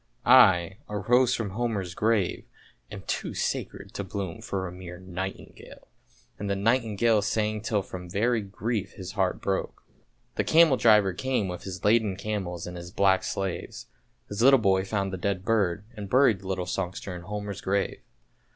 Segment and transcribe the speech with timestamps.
[0.25, 2.47] —I, a rose from Homer's grave,
[2.89, 5.89] am too sacred to bloom for a mere nightingale!"
[6.39, 10.07] And the nightingale sang till from very grief his heart broke, 216 A ROSE FROM
[10.07, 13.85] HOMER'S GRAVE 217 The camel driver came with his laden camels and his black slaves;
[14.27, 18.01] his little boy found the dead bird, and buried the little songster in Homer's grave.